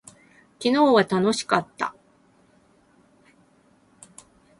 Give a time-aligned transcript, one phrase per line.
[0.59, 1.93] 昨日は楽しかった。